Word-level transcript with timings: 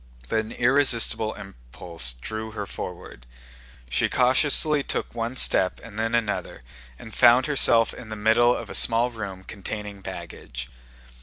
But 0.29 0.39
an 0.39 0.51
irresistible 0.53 1.35
impulse 1.35 2.13
drew 2.13 2.49
her 2.53 2.65
forward. 2.65 3.27
She 3.87 4.09
cautiously 4.09 4.81
took 4.81 5.13
one 5.13 5.35
step 5.35 5.79
and 5.83 5.99
then 5.99 6.15
another, 6.15 6.63
and 6.97 7.13
found 7.13 7.45
herself 7.45 7.93
in 7.93 8.09
the 8.09 8.15
middle 8.15 8.55
of 8.55 8.71
a 8.71 8.73
small 8.73 9.11
room 9.11 9.43
containing 9.43 10.01
baggage. 10.01 10.69